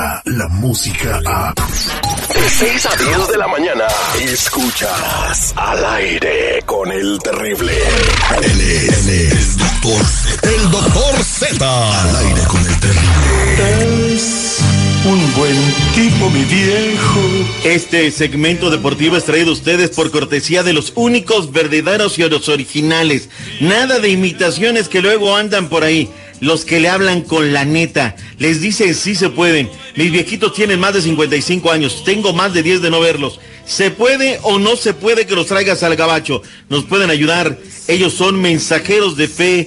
llega 0.00 0.22
la 0.24 0.48
música 0.48 1.20
a... 1.26 1.54
De 1.54 2.48
6 2.48 2.86
a 2.86 2.96
10 2.96 3.28
de 3.28 3.38
la 3.38 3.48
mañana, 3.48 3.84
escuchas 4.20 5.52
al 5.56 5.84
aire 5.84 6.62
con 6.64 6.90
el 6.90 7.18
terrible. 7.18 7.72
Él 8.42 8.60
es, 8.60 9.08
él 9.08 9.14
es 9.14 9.32
el 9.32 9.56
doctor 9.58 10.04
Z. 10.04 10.48
El 10.48 10.70
doctor 10.70 11.24
Z. 11.24 12.00
Al 12.02 12.16
aire 12.16 12.42
con 12.46 12.60
el 12.60 12.80
terrible. 12.80 14.14
Es 14.14 14.58
un 15.04 15.34
buen 15.34 15.56
tipo, 15.94 16.30
mi 16.30 16.44
viejo. 16.44 17.20
Este 17.64 18.10
segmento 18.10 18.70
deportivo 18.70 19.16
es 19.16 19.24
traído 19.24 19.50
a 19.50 19.54
ustedes 19.54 19.90
por 19.90 20.10
cortesía 20.10 20.62
de 20.62 20.72
los 20.72 20.92
únicos 20.94 21.52
verdaderos 21.52 22.18
y 22.18 22.28
los 22.28 22.48
originales. 22.48 23.28
Nada 23.60 23.98
de 23.98 24.08
imitaciones 24.08 24.88
que 24.88 25.02
luego 25.02 25.36
andan 25.36 25.68
por 25.68 25.84
ahí. 25.84 26.10
Los 26.40 26.64
que 26.64 26.80
le 26.80 26.88
hablan 26.88 27.20
con 27.22 27.52
la 27.52 27.64
neta. 27.64 28.16
Les 28.38 28.60
dicen 28.60 28.94
sí 28.94 29.14
se 29.14 29.28
pueden. 29.28 29.70
Mis 29.94 30.10
viejitos 30.10 30.54
tienen 30.54 30.80
más 30.80 30.94
de 30.94 31.02
55 31.02 31.70
años. 31.70 32.02
Tengo 32.04 32.32
más 32.32 32.54
de 32.54 32.62
10 32.62 32.82
de 32.82 32.90
no 32.90 33.00
verlos. 33.00 33.38
¿Se 33.66 33.90
puede 33.90 34.40
o 34.42 34.58
no 34.58 34.76
se 34.76 34.94
puede 34.94 35.26
que 35.26 35.34
los 35.34 35.46
traigas 35.46 35.82
al 35.82 35.96
gabacho? 35.96 36.42
Nos 36.68 36.84
pueden 36.84 37.10
ayudar. 37.10 37.58
Ellos 37.88 38.14
son 38.14 38.40
mensajeros 38.40 39.16
de 39.16 39.28
fe.org. 39.28 39.64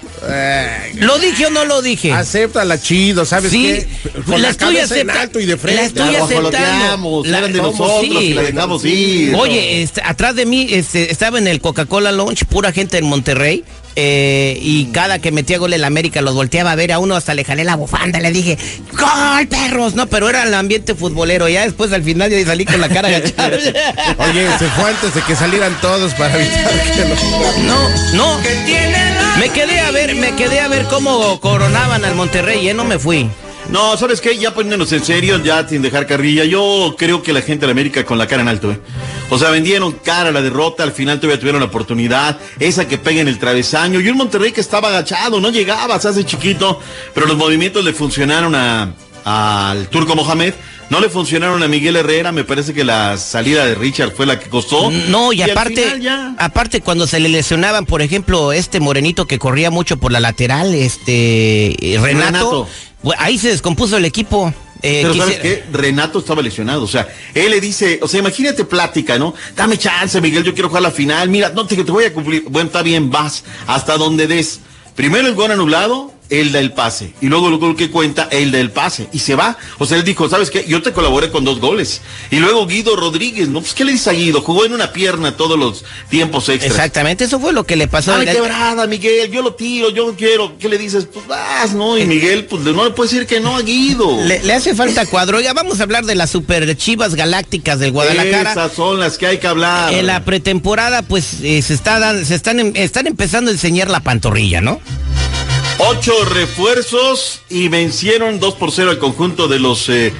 ¿Lo 0.95 1.17
dije 1.19 1.47
o 1.47 1.49
no 1.49 1.65
lo 1.65 1.81
dije? 1.81 2.11
Acéptala 2.11 2.79
chido, 2.79 3.25
¿sabes 3.25 3.51
Sí, 3.51 3.63
qué? 3.63 3.87
la 4.27 4.37
la 4.37 4.49
estoy 4.49 4.75
cabeza 4.75 4.99
en 4.99 5.09
acepta- 5.09 5.21
alto 5.21 5.39
y 5.39 5.45
de 5.45 5.51
la 5.53 5.57
frente. 5.57 5.83
estoy 5.85 6.01
La 6.13 6.23
aceptando. 6.23 6.49
guajoloteamos, 6.49 7.27
La- 7.27 7.41
de 7.41 7.57
¿cómo 7.59 7.71
nosotros 7.71 8.19
sí? 8.19 8.25
y 8.25 8.33
la 8.33 8.41
dejamos 8.43 8.85
ir. 8.85 9.35
Oye, 9.35 9.81
este, 9.81 10.01
atrás 10.03 10.35
de 10.35 10.45
mí 10.45 10.67
este, 10.69 11.11
estaba 11.11 11.37
en 11.39 11.47
el 11.47 11.61
Coca-Cola 11.61 12.11
Lounge, 12.11 12.45
pura 12.45 12.71
gente 12.71 12.97
en 12.97 13.05
Monterrey. 13.05 13.63
Eh, 13.95 14.57
y 14.61 14.85
cada 14.87 15.19
que 15.19 15.31
metía 15.31 15.57
gol 15.57 15.73
el 15.73 15.83
América 15.83 16.21
los 16.21 16.33
volteaba 16.33 16.71
a 16.71 16.75
ver 16.75 16.91
a 16.91 16.99
uno, 16.99 17.15
hasta 17.15 17.33
le 17.33 17.43
jalé 17.43 17.63
la 17.63 17.75
bufanda, 17.75 18.19
le 18.19 18.31
dije, 18.31 18.57
¡Gol, 18.91 19.47
perros! 19.47 19.95
No, 19.95 20.07
pero 20.07 20.29
era 20.29 20.43
el 20.43 20.53
ambiente 20.53 20.95
futbolero. 20.95 21.47
Ya 21.47 21.63
después 21.63 21.91
al 21.93 22.03
final 22.03 22.29
ya 22.29 22.45
salí 22.45 22.65
con 22.65 22.81
la 22.81 22.89
cara 22.89 23.07
agachada. 23.07 23.47
Oye, 24.17 24.47
se 24.59 24.67
fue 24.69 24.89
antes 24.89 25.13
de 25.13 25.21
que 25.21 25.35
salieran 25.35 25.75
todos 25.81 26.13
para 26.13 26.35
evitar 26.35 26.93
que 26.93 27.01
lo... 27.01 27.15
No, 27.65 27.89
no. 28.13 28.39
Me 29.39 29.49
quedé 29.49 29.79
a 29.79 29.91
ver, 29.91 30.15
me 30.15 30.33
quedé 30.35 30.59
a 30.59 30.67
ver 30.67 30.85
cómo 30.85 31.39
coronaban 31.41 32.05
al 32.05 32.15
Monterrey, 32.15 32.69
¿eh? 32.69 32.73
No 32.73 32.85
me 32.85 32.99
fui. 32.99 33.29
No, 33.69 33.97
¿sabes 33.97 34.21
qué? 34.21 34.37
Ya 34.37 34.53
poniéndonos 34.53 34.91
en 34.93 35.03
serio, 35.03 35.41
ya 35.43 35.67
sin 35.67 35.81
dejar 35.81 36.05
carrilla, 36.05 36.45
yo 36.45 36.95
creo 36.97 37.23
que 37.23 37.33
la 37.33 37.41
gente 37.41 37.65
de 37.65 37.71
América 37.71 38.05
con 38.05 38.17
la 38.17 38.27
cara 38.27 38.43
en 38.43 38.47
alto, 38.47 38.71
¿eh? 38.71 38.79
O 39.29 39.39
sea, 39.39 39.49
vendieron 39.49 39.91
cara 39.91 40.29
a 40.29 40.31
la 40.31 40.41
derrota, 40.41 40.83
al 40.83 40.91
final 40.91 41.19
todavía 41.19 41.39
tuvieron 41.39 41.61
la 41.61 41.67
oportunidad, 41.67 42.37
esa 42.59 42.87
que 42.87 42.97
pega 42.97 43.21
en 43.21 43.27
el 43.27 43.39
travesaño, 43.39 43.99
y 43.99 44.07
un 44.07 44.17
Monterrey 44.17 44.51
que 44.51 44.61
estaba 44.61 44.89
agachado, 44.89 45.41
no 45.41 45.49
llegaba, 45.49 45.99
se 45.99 46.09
hace 46.09 46.23
chiquito, 46.23 46.79
pero 47.13 47.25
los 47.25 47.35
movimientos 47.35 47.83
le 47.83 47.91
funcionaron 47.91 48.53
a, 48.53 48.93
al 49.25 49.89
Turco 49.89 50.15
Mohamed, 50.15 50.53
no 50.89 50.99
le 50.99 51.09
funcionaron 51.09 51.61
a 51.63 51.67
Miguel 51.67 51.95
Herrera, 51.95 52.31
me 52.31 52.43
parece 52.43 52.73
que 52.73 52.83
la 52.85 53.17
salida 53.17 53.65
de 53.65 53.73
Richard 53.75 54.11
fue 54.11 54.25
la 54.27 54.39
que 54.39 54.49
costó. 54.49 54.91
No, 54.91 55.33
y 55.33 55.41
aparte, 55.41 55.99
ya- 55.99 56.35
aparte 56.37 56.81
cuando 56.81 57.07
se 57.07 57.19
le 57.19 57.27
lesionaban, 57.29 57.85
por 57.87 58.01
ejemplo, 58.03 58.53
este 58.53 58.79
morenito 58.79 59.25
que 59.25 59.39
corría 59.39 59.71
mucho 59.71 59.97
por 59.97 60.11
la 60.11 60.19
lateral, 60.19 60.73
este 60.75 61.95
eh, 61.95 61.99
Renato, 61.99 62.67
ahí 63.17 63.37
se 63.39 63.49
descompuso 63.49 63.97
el 63.97 64.05
equipo. 64.05 64.53
Eh, 64.83 64.99
Pero 65.01 65.15
¿sabes 65.15 65.39
qué? 65.39 65.63
Renato 65.71 66.19
estaba 66.19 66.43
lesionado, 66.43 66.83
o 66.83 66.87
sea, 66.87 67.07
él 67.33 67.49
le 67.49 67.59
dice, 67.59 67.97
o 68.03 68.07
sea, 68.07 68.19
imagínate 68.19 68.65
plática, 68.65 69.17
¿no? 69.17 69.33
Dame 69.55 69.79
chance, 69.79 70.21
Miguel, 70.21 70.43
yo 70.43 70.53
quiero 70.53 70.67
jugar 70.67 70.83
la 70.83 70.91
final, 70.91 71.27
mira, 71.29 71.49
no 71.49 71.65
te, 71.65 71.75
te 71.75 71.91
voy 71.91 72.03
a 72.03 72.13
cumplir. 72.13 72.43
Bueno, 72.49 72.67
está 72.67 72.83
bien, 72.83 73.09
vas 73.09 73.43
hasta 73.65 73.97
donde 73.97 74.27
des. 74.27 74.59
Primero 74.95 75.27
el 75.27 75.33
gol 75.33 75.49
anulado, 75.51 76.13
él 76.29 76.51
da 76.51 76.59
el 76.59 76.71
pase. 76.73 77.13
Y 77.21 77.27
luego 77.27 77.49
el 77.49 77.57
gol 77.57 77.75
que 77.75 77.89
cuenta, 77.91 78.27
él 78.31 78.51
da 78.51 78.59
el 78.59 78.71
pase. 78.71 79.07
Y 79.13 79.19
se 79.19 79.35
va. 79.35 79.57
O 79.77 79.85
sea, 79.85 79.97
él 79.97 80.03
dijo, 80.03 80.27
¿sabes 80.29 80.49
qué? 80.49 80.65
Yo 80.67 80.81
te 80.81 80.91
colaboré 80.91 81.31
con 81.31 81.43
dos 81.45 81.59
goles. 81.59 82.01
Y 82.31 82.37
luego 82.37 82.65
Guido 82.67 82.95
Rodríguez, 82.95 83.47
¿no? 83.47 83.59
Pues, 83.61 83.73
¿qué 83.73 83.85
le 83.85 83.91
dice 83.91 84.09
a 84.09 84.13
Guido? 84.13 84.41
Jugó 84.41 84.65
en 84.65 84.73
una 84.73 84.91
pierna 84.91 85.35
todos 85.37 85.57
los 85.59 85.83
tiempos 86.09 86.49
extras. 86.49 86.71
Exactamente, 86.71 87.25
eso 87.25 87.39
fue 87.39 87.53
lo 87.53 87.63
que 87.65 87.75
le 87.75 87.87
pasó. 87.87 88.15
Ay, 88.15 88.25
quebrada, 88.25 88.87
Miguel, 88.87 89.31
yo 89.31 89.41
lo 89.41 89.53
tiro, 89.55 89.89
yo 89.91 90.15
quiero. 90.15 90.57
¿Qué 90.57 90.69
le 90.69 90.77
dices? 90.77 91.07
Pues 91.11 91.27
vas, 91.27 91.73
¿no? 91.73 91.97
Y 91.97 92.05
Miguel, 92.05 92.45
pues 92.45 92.63
no 92.63 92.83
le 92.85 92.91
puede 92.91 93.09
decir 93.09 93.27
que 93.27 93.39
no 93.39 93.55
a 93.55 93.61
Guido. 93.61 94.17
le, 94.25 94.41
le 94.43 94.53
hace 94.53 94.73
falta 94.75 95.05
cuadro. 95.05 95.37
Oiga, 95.37 95.53
vamos 95.53 95.79
a 95.79 95.83
hablar 95.83 96.05
de 96.05 96.15
las 96.15 96.29
super 96.31 96.75
chivas 96.77 97.15
galácticas 97.15 97.79
del 97.79 97.91
Guadalajara. 97.91 98.51
Esas 98.51 98.73
son 98.73 98.99
las 98.99 99.17
que 99.17 99.27
hay 99.27 99.37
que 99.37 99.47
hablar. 99.47 99.93
En 99.93 100.07
la 100.07 100.23
pretemporada, 100.25 101.01
pues 101.01 101.35
eh, 101.43 101.61
se 101.61 101.73
está 101.73 101.99
dan- 101.99 102.25
se 102.25 102.35
están 102.35 102.59
em- 102.59 102.71
están 102.75 103.07
empezando 103.07 103.49
a 103.51 103.53
enseñar 103.53 103.89
la 103.89 103.99
pantorrilla, 104.01 104.61
¿no? 104.61 104.79
Ocho 105.77 106.13
refuerzos 106.25 107.41
y 107.49 107.67
vencieron 107.67 108.39
2 108.39 108.53
por 108.55 108.71
0 108.71 108.91
al 108.91 108.97
conjunto 108.97 109.49
de 109.49 109.59
los 109.59 109.89
eh, 109.89 110.13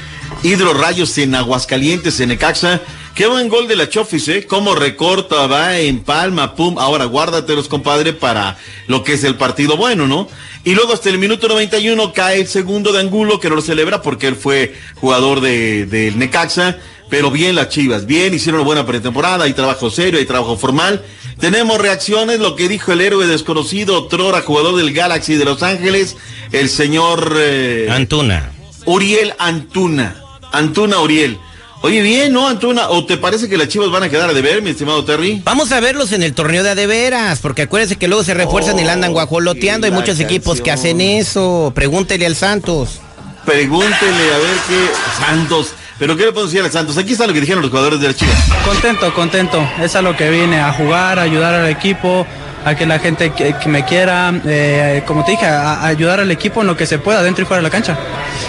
hidrorrayos 0.44 1.18
en 1.18 1.34
Aguascalientes, 1.34 2.20
en 2.20 2.30
Necaxa. 2.30 2.82
Qué 3.16 3.28
buen 3.28 3.48
gol 3.48 3.66
de 3.70 3.78
la 3.78 3.88
Chofis, 3.88 4.28
¿eh? 4.28 4.46
Cómo 4.46 4.76
recorta, 4.76 5.48
va 5.48 5.80
en 5.80 6.02
palma, 6.04 6.56
pum. 6.56 6.78
Ahora 6.78 7.06
guárdatelos, 7.06 7.70
compadre, 7.70 8.12
para 8.12 8.58
lo 8.88 9.06
que 9.06 9.14
es 9.14 9.24
el 9.24 9.36
partido 9.36 9.78
bueno, 9.78 10.08
¿no? 10.08 10.28
Y 10.66 10.76
luego 10.76 10.92
hasta 10.92 11.10
el 11.10 11.20
minuto 11.20 11.48
91 11.48 12.12
cae 12.12 12.42
el 12.42 12.48
segundo 12.48 12.92
de 12.92 13.00
Angulo, 13.00 13.40
que 13.40 13.50
no 13.50 13.56
lo 13.56 13.62
celebra 13.62 14.02
porque 14.02 14.28
él 14.28 14.36
fue 14.36 14.76
jugador 14.96 15.40
de, 15.40 15.86
del 15.86 16.20
Necaxa. 16.20 16.78
Pero 17.10 17.32
bien 17.32 17.56
las 17.56 17.70
Chivas, 17.70 18.06
bien, 18.06 18.34
hicieron 18.34 18.60
una 18.60 18.66
buena 18.66 18.86
pretemporada, 18.86 19.46
hay 19.46 19.54
trabajo 19.54 19.90
serio, 19.90 20.20
hay 20.20 20.26
trabajo 20.26 20.58
formal. 20.58 21.02
Tenemos 21.40 21.80
reacciones, 21.80 22.40
lo 22.40 22.56
que 22.56 22.70
dijo 22.70 22.94
el 22.94 23.02
héroe 23.02 23.28
desconocido, 23.28 24.08
Trora, 24.08 24.42
jugador 24.42 24.76
del 24.78 24.94
Galaxy 24.94 25.36
de 25.36 25.46
Los 25.46 25.64
Ángeles, 25.64 26.16
el 26.52 26.70
señor 26.70 27.36
eh, 27.38 27.88
Antuna. 27.92 28.52
Uriel 28.86 29.34
Antuna. 29.38 30.16
Antuna 30.52 31.00
Uriel. 31.00 31.38
Oye, 31.82 32.02
bien, 32.02 32.34
¿no, 32.34 32.48
Antuna? 32.48 32.90
¿O 32.90 33.06
te 33.06 33.18
parece 33.18 33.48
que 33.48 33.58
las 33.58 33.68
Chivas 33.68 33.92
van 33.92 34.04
a 34.04 34.10
quedar 34.10 34.30
a 34.30 34.34
deber, 34.34 34.62
mi 34.62 34.72
estimado 34.72 35.04
Terry? 35.04 35.42
Vamos 35.44 35.72
a 35.72 35.80
verlos 35.82 36.14
en 36.14 36.24
el 36.24 36.34
torneo 36.34 36.64
de 36.64 36.72
adeveras, 36.72 37.40
porque 37.40 37.64
acuérdense 37.64 37.98
que 37.98 38.08
luego 38.08 38.24
se 38.24 38.34
refuerzan 38.34 38.80
y 38.80 38.84
la 38.84 38.94
andan 38.94 39.14
guajoloteando. 39.14 39.86
Hay 39.86 39.94
muchos 39.94 40.20
equipos 40.20 40.62
que 40.62 40.72
hacen 40.72 41.02
eso. 41.02 41.74
Pregúntele 41.76 42.26
al 42.26 42.36
Santos. 42.36 43.02
Pregúntele 43.46 44.34
a 44.34 44.38
ver 44.38 44.58
qué. 44.68 45.26
Santos. 45.26 45.74
¿Pero 45.98 46.18
qué 46.18 46.26
le 46.26 46.32
puedo 46.34 46.48
decir 46.48 46.62
a 46.62 46.70
Santos? 46.70 46.98
Aquí 46.98 47.14
está 47.14 47.26
lo 47.26 47.34
que 47.34 47.40
dijeron 47.40 47.62
los 47.62 47.72
jugadores 47.72 48.02
de 48.02 48.08
las 48.08 48.18
Chivas. 48.18 48.36
Contento, 48.66 49.14
contento. 49.14 49.66
Es 49.82 49.96
a 49.96 50.02
lo 50.02 50.16
que 50.16 50.30
vine, 50.30 50.60
a 50.60 50.74
jugar, 50.74 51.20
a 51.20 51.22
ayudar 51.22 51.54
al 51.54 51.70
equipo, 51.70 52.28
a 52.66 52.76
que 52.76 52.86
la 52.86 53.00
gente 53.00 53.32
que, 53.32 53.54
que 53.54 53.70
me 53.70 53.86
quiera, 53.86 54.34
eh, 54.46 55.04
como 55.06 55.24
te 55.24 55.32
dije, 55.32 55.46
a, 55.46 55.76
a 55.76 55.88
ayudar 55.88 56.20
al 56.20 56.32
equipo 56.32 56.62
en 56.62 56.68
lo 56.68 56.76
que 56.76 56.86
se 56.86 57.00
pueda, 57.00 57.24
dentro 57.24 57.44
y 57.44 57.48
fuera 57.48 57.60
de 57.60 57.64
la 57.64 57.70
cancha. 57.70 57.98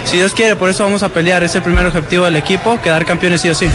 Si 0.03 0.17
Dios 0.17 0.33
quiere, 0.33 0.57
por 0.57 0.69
eso 0.69 0.83
vamos 0.83 1.03
a 1.03 1.09
pelear. 1.09 1.41
Es 1.43 1.55
el 1.55 1.61
primer 1.63 1.85
objetivo 1.85 2.25
del 2.25 2.35
equipo, 2.35 2.81
quedar 2.81 3.05
campeones 3.05 3.41
sí 3.41 3.49
o 3.49 3.55
sí. 3.55 3.69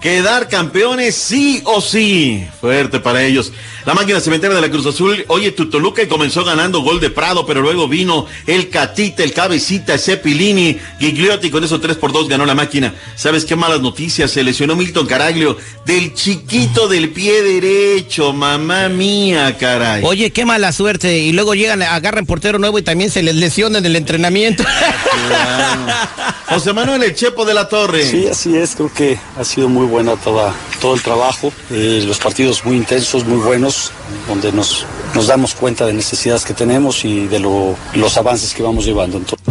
Quedar 0.00 0.48
campeones 0.48 1.14
sí 1.14 1.62
o 1.64 1.80
sí. 1.80 2.46
Fuerte 2.60 3.00
para 3.00 3.22
ellos. 3.22 3.52
La 3.86 3.94
máquina 3.94 4.20
cementera 4.20 4.54
de 4.54 4.60
la 4.60 4.70
Cruz 4.70 4.86
Azul, 4.86 5.24
oye, 5.28 5.52
tu 5.52 5.70
Toluca 5.70 6.06
comenzó 6.06 6.44
ganando 6.44 6.82
gol 6.82 7.00
de 7.00 7.08
Prado, 7.08 7.46
pero 7.46 7.62
luego 7.62 7.88
vino 7.88 8.26
el 8.46 8.68
Catita, 8.68 9.22
el 9.22 9.32
Cabecita, 9.32 9.96
Cepilini, 9.96 10.78
Gigliotti, 10.98 11.50
con 11.50 11.64
eso 11.64 11.80
3 11.80 11.96
por 11.96 12.12
2 12.12 12.28
ganó 12.28 12.44
la 12.44 12.54
máquina. 12.54 12.94
¿Sabes 13.16 13.44
qué 13.46 13.56
malas 13.56 13.80
noticias? 13.80 14.30
Se 14.30 14.44
lesionó 14.44 14.76
Milton 14.76 15.06
Caraglio 15.06 15.56
del 15.86 16.12
chiquito 16.14 16.88
del 16.88 17.10
pie 17.10 17.42
derecho, 17.42 18.32
mamá 18.32 18.88
mía, 18.88 19.56
caray. 19.58 20.02
Oye, 20.04 20.30
qué 20.30 20.44
mala 20.44 20.72
suerte. 20.72 21.18
Y 21.18 21.32
luego 21.32 21.54
llegan, 21.54 21.82
agarran 21.82 22.26
portero 22.26 22.58
nuevo 22.58 22.78
y 22.78 22.82
también 22.82 23.10
se 23.10 23.22
les 23.22 23.34
lesiona 23.34 23.78
en 23.78 23.86
el 23.86 23.96
entrenamiento. 23.96 24.62
José 26.48 26.72
Manuel 26.72 27.02
El 27.02 27.14
Chepo 27.14 27.44
de 27.44 27.54
la 27.54 27.68
Torre. 27.68 28.04
Sí, 28.04 28.26
así 28.26 28.56
es, 28.56 28.74
creo 28.74 28.92
que 28.92 29.18
ha 29.38 29.44
sido 29.44 29.68
muy 29.68 29.86
buena 29.90 30.16
toda, 30.16 30.54
todo 30.80 30.94
el 30.94 31.02
trabajo, 31.02 31.52
eh, 31.70 32.02
los 32.06 32.18
partidos 32.18 32.64
muy 32.64 32.76
intensos, 32.76 33.24
muy 33.26 33.38
buenos, 33.38 33.92
donde 34.26 34.52
nos, 34.52 34.86
nos 35.14 35.26
damos 35.26 35.54
cuenta 35.54 35.84
de 35.84 35.92
necesidades 35.92 36.44
que 36.44 36.54
tenemos 36.54 37.04
y 37.04 37.26
de 37.26 37.38
lo, 37.40 37.76
los 37.94 38.16
avances 38.16 38.54
que 38.54 38.62
vamos 38.62 38.86
llevando. 38.86 39.18
Entonces, 39.18 39.46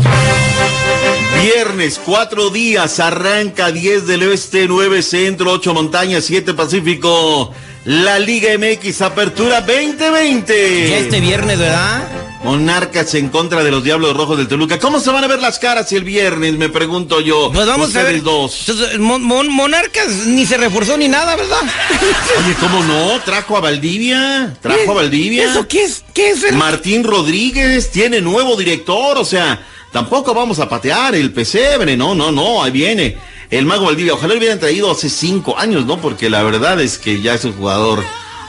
Viernes, 1.42 2.02
cuatro 2.04 2.50
días, 2.50 3.00
arranca 3.00 3.72
10 3.72 4.08
del 4.08 4.24
oeste, 4.24 4.66
9 4.68 5.02
centro, 5.02 5.52
8 5.52 5.74
montañas, 5.74 6.26
7 6.26 6.54
pacífico. 6.54 7.52
La 7.86 8.20
Liga 8.20 8.50
MX 8.58 9.02
Apertura 9.02 9.62
2020. 9.62 10.90
Ya 10.90 10.98
este 10.98 11.22
viernes, 11.22 11.58
¿verdad? 11.58 12.29
Monarcas 12.44 13.14
en 13.16 13.28
contra 13.30 13.64
de 13.64 13.72
los 13.72 13.84
Diablos 13.84 14.16
Rojos 14.16 14.38
del 14.38 14.48
Toluca. 14.48 14.80
¿Cómo 14.80 15.00
se 15.02 15.10
van 15.12 15.24
a 15.24 15.28
ver 15.28 15.42
las 15.42 15.60
caras 15.60 15.92
el 15.92 16.06
viernes? 16.06 16.54
Me 16.54 16.70
pregunto 16.70 17.20
yo. 17.20 17.52
Pues 17.54 17.68
vamos 17.68 17.94
a 17.96 18.04
ver. 18.04 18.24
dos. 18.24 18.66
Mon- 18.98 19.22
Mon- 19.22 19.52
Monarcas 19.52 20.08
ni 20.28 20.46
se 20.46 20.58
reforzó 20.58 20.98
ni 20.98 21.10
nada, 21.10 21.36
¿verdad? 21.36 21.58
Oye, 22.40 22.56
¿cómo 22.62 22.82
no? 22.84 23.20
Trajo 23.26 23.58
a 23.58 23.60
Valdivia. 23.60 24.56
Trajo 24.62 24.92
a 24.92 24.94
Valdivia. 24.96 25.52
¿Eso 25.52 25.68
qué 25.68 25.84
es? 25.84 26.04
¿Qué 26.14 26.30
es? 26.30 26.44
el- 26.46 26.56
Martín 26.56 27.04
Rodríguez 27.04 27.92
tiene 27.92 28.22
nuevo 28.22 28.56
director, 28.56 29.18
o 29.18 29.26
sea, 29.26 29.62
tampoco 29.92 30.34
vamos 30.34 30.60
a 30.60 30.70
patear 30.70 31.16
el 31.16 31.32
pesebre, 31.34 31.98
no, 31.98 32.16
no, 32.16 32.32
no, 32.32 32.64
ahí 32.64 32.72
viene 32.72 33.18
el 33.50 33.66
mago 33.66 33.86
Valdivia. 33.88 34.14
Ojalá 34.14 34.34
lo 34.34 34.40
hubieran 34.40 34.60
traído 34.60 34.90
hace 34.92 35.10
cinco 35.10 35.58
años, 35.60 35.86
¿no? 35.86 36.00
Porque 36.00 36.30
la 36.30 36.42
verdad 36.44 36.80
es 36.80 36.98
que 36.98 37.22
ya 37.22 37.34
es 37.34 37.44
un 37.44 37.54
jugador 37.54 38.02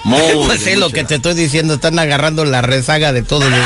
muy... 0.04 0.20
Pues 0.46 0.66
es 0.66 0.78
lo 0.78 0.90
que 0.90 1.04
te 1.04 1.16
estoy 1.16 1.34
diciendo, 1.34 1.74
están 1.74 1.98
agarrando 1.98 2.44
la 2.44 2.62
rezaga 2.62 3.12
de 3.12 3.22
todos 3.22 3.44
los... 3.50 3.60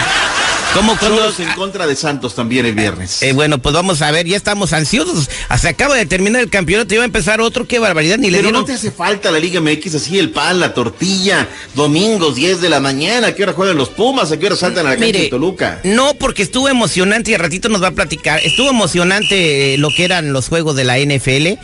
¿Cómo 0.74 0.98
en 1.38 1.52
contra 1.54 1.86
de 1.86 1.94
Santos 1.94 2.34
también 2.34 2.66
el 2.66 2.74
viernes. 2.74 3.22
Eh, 3.22 3.32
bueno, 3.32 3.58
pues 3.58 3.72
vamos 3.72 4.02
a 4.02 4.10
ver, 4.10 4.26
ya 4.26 4.36
estamos 4.36 4.72
ansiosos. 4.72 5.30
Se 5.56 5.68
acaba 5.68 5.94
de 5.94 6.04
terminar 6.04 6.42
el 6.42 6.50
campeonato 6.50 6.92
y 6.92 6.96
va 6.96 7.04
a 7.04 7.06
empezar 7.06 7.40
otro, 7.40 7.68
qué 7.68 7.78
barbaridad, 7.78 8.18
ni 8.18 8.28
le 8.28 8.38
Pero 8.38 8.48
dieron... 8.48 8.60
no 8.62 8.66
te 8.66 8.72
hace 8.72 8.90
falta 8.90 9.30
la 9.30 9.38
Liga 9.38 9.60
MX 9.60 9.94
así, 9.94 10.18
el 10.18 10.30
pan, 10.30 10.58
la 10.58 10.74
tortilla, 10.74 11.46
domingos 11.74 12.34
10 12.34 12.60
de 12.60 12.68
la 12.70 12.80
mañana, 12.80 13.28
¿a 13.28 13.34
qué 13.36 13.44
hora 13.44 13.52
juegan 13.52 13.76
los 13.76 13.90
Pumas? 13.90 14.32
¿A 14.32 14.36
qué 14.36 14.46
hora 14.46 14.56
saltan 14.56 14.86
a 14.86 14.90
la 14.90 14.96
cancha 14.96 15.16
de 15.16 15.28
Toluca? 15.28 15.80
no, 15.84 16.14
porque 16.14 16.42
estuvo 16.42 16.68
emocionante 16.68 17.30
y 17.30 17.34
a 17.34 17.38
ratito 17.38 17.68
nos 17.68 17.80
va 17.80 17.88
a 17.88 17.92
platicar. 17.92 18.40
Estuvo 18.42 18.68
emocionante 18.68 19.74
eh, 19.74 19.78
lo 19.78 19.90
que 19.90 20.04
eran 20.04 20.32
los 20.32 20.48
juegos 20.48 20.74
de 20.74 20.82
la 20.82 20.98
NFL. 20.98 21.60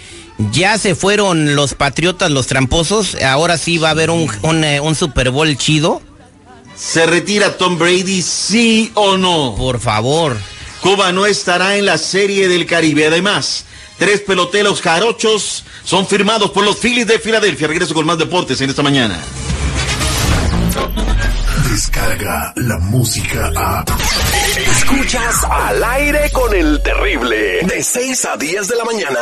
Ya 0.52 0.78
se 0.78 0.94
fueron 0.94 1.54
los 1.54 1.74
patriotas, 1.74 2.30
los 2.30 2.46
tramposos. 2.46 3.16
Ahora 3.22 3.58
sí 3.58 3.78
va 3.78 3.88
a 3.88 3.90
haber 3.92 4.10
un, 4.10 4.30
un, 4.42 4.64
eh, 4.64 4.80
un 4.80 4.94
Super 4.94 5.30
Bowl 5.30 5.56
chido. 5.56 6.00
¿Se 6.76 7.04
retira 7.04 7.58
Tom 7.58 7.78
Brady, 7.78 8.22
sí 8.22 8.90
o 8.94 9.18
no? 9.18 9.54
Por 9.56 9.80
favor. 9.80 10.36
Cuba 10.80 11.12
no 11.12 11.26
estará 11.26 11.76
en 11.76 11.84
la 11.84 11.98
Serie 11.98 12.48
del 12.48 12.66
Caribe. 12.66 13.06
Además, 13.06 13.66
tres 13.98 14.20
peloteros 14.20 14.80
jarochos 14.80 15.64
son 15.84 16.06
firmados 16.06 16.50
por 16.52 16.64
los 16.64 16.78
Phillies 16.78 17.06
de 17.06 17.18
Filadelfia. 17.18 17.68
Regreso 17.68 17.92
con 17.92 18.06
más 18.06 18.16
deportes 18.16 18.60
en 18.62 18.70
esta 18.70 18.82
mañana. 18.82 19.20
Descarga 21.70 22.52
la 22.56 22.78
música 22.78 23.52
a. 23.54 23.84
Escuchas 24.70 25.44
al 25.50 25.84
aire 25.84 26.30
con 26.32 26.54
el 26.54 26.82
terrible. 26.82 27.60
De 27.66 27.82
6 27.82 28.24
a 28.24 28.36
10 28.36 28.68
de 28.68 28.76
la 28.76 28.84
mañana. 28.84 29.20